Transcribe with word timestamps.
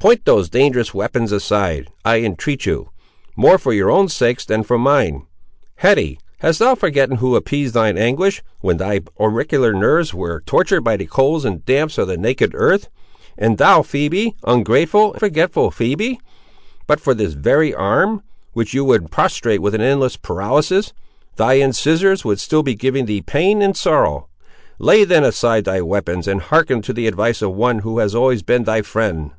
Point 0.00 0.24
those 0.24 0.50
dangerous 0.50 0.92
weapons 0.92 1.30
aside, 1.30 1.86
I 2.04 2.18
entreat 2.20 2.62
of 2.62 2.66
you; 2.66 2.88
more 3.36 3.58
for 3.58 3.72
your 3.72 3.92
own 3.92 4.08
sakes, 4.08 4.44
than 4.44 4.64
for 4.64 4.76
mine. 4.76 5.24
Hetty, 5.76 6.18
hast 6.38 6.58
thou 6.58 6.74
forgotten 6.74 7.18
who 7.18 7.36
appeased 7.36 7.74
thine 7.74 7.96
anguish 7.96 8.42
when 8.60 8.78
thy 8.78 9.02
auricular 9.20 9.72
nerves 9.72 10.12
were 10.12 10.40
tortured 10.40 10.80
by 10.80 10.96
the 10.96 11.06
colds 11.06 11.44
and 11.44 11.64
damps 11.64 11.96
of 11.96 12.08
the 12.08 12.16
naked 12.16 12.54
earth! 12.56 12.88
and 13.38 13.56
thou, 13.58 13.82
Phoebe, 13.82 14.34
ungrateful 14.44 15.12
and 15.12 15.20
forgetful 15.20 15.70
Phoebe! 15.70 16.18
but 16.88 16.98
for 16.98 17.14
this 17.14 17.34
very 17.34 17.72
arm, 17.72 18.22
which 18.54 18.74
you 18.74 18.84
would 18.84 19.12
prostrate 19.12 19.62
with 19.62 19.76
an 19.76 19.80
endless 19.80 20.16
paralysis, 20.16 20.92
thy 21.36 21.58
incisores 21.60 22.24
would 22.24 22.40
still 22.40 22.64
be 22.64 22.74
giving 22.74 23.06
thee 23.06 23.20
pain 23.22 23.62
and 23.62 23.76
sorrow! 23.76 24.26
Lay, 24.80 25.04
then, 25.04 25.22
aside 25.22 25.64
thy 25.66 25.80
weapons, 25.80 26.26
and 26.26 26.42
hearken 26.42 26.82
to 26.82 26.92
the 26.92 27.06
advice 27.06 27.40
of 27.42 27.54
one 27.54 27.78
who 27.78 28.00
has 28.00 28.12
always 28.12 28.42
been 28.42 28.64
thy 28.64 28.82
friend. 28.82 29.30